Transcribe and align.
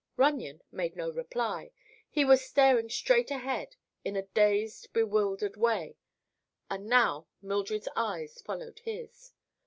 Runyon 0.17 0.63
made 0.71 0.95
no 0.95 1.11
reply. 1.11 1.69
He 2.09 2.25
was 2.25 2.43
staring 2.43 2.89
straight 2.89 3.29
ahead, 3.29 3.75
in 4.03 4.15
a 4.15 4.23
dazed, 4.23 4.91
bewildered 4.93 5.57
way, 5.57 5.95
and 6.71 6.87
now 6.87 7.27
Mildred's 7.39 7.87
eyes 7.95 8.41
followed 8.41 8.79
his. 8.79 9.33